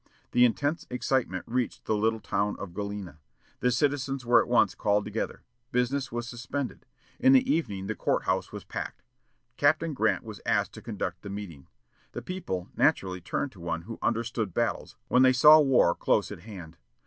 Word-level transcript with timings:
The 0.31 0.45
intense 0.45 0.87
excitement 0.89 1.45
reached 1.47 1.85
the 1.85 1.95
little 1.95 2.19
town 2.19 2.55
of 2.57 2.73
Galena. 2.73 3.19
The 3.59 3.69
citizens 3.69 4.25
were 4.25 4.41
at 4.41 4.47
once 4.47 4.73
called 4.73 5.05
together. 5.05 5.43
Business 5.71 6.11
was 6.11 6.27
suspended. 6.27 6.87
In 7.19 7.33
the 7.33 7.47
evening 7.53 7.85
the 7.85 7.93
court 7.93 8.23
house 8.23 8.51
was 8.51 8.63
packed. 8.63 9.03
Captain 9.57 9.93
Grant 9.93 10.23
was 10.23 10.41
asked 10.43 10.73
to 10.73 10.81
conduct 10.81 11.21
the 11.21 11.29
meeting. 11.29 11.67
The 12.13 12.23
people 12.23 12.67
naturally 12.75 13.21
turned 13.21 13.51
to 13.51 13.59
one 13.59 13.83
who 13.83 13.99
understood 14.01 14.55
battles, 14.55 14.95
when 15.07 15.21
they 15.21 15.33
saw 15.33 15.59
war 15.59 15.93
close 15.93 16.31
at 16.31 16.39
hand. 16.39 16.77